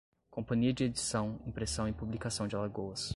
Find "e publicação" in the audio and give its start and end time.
1.87-2.47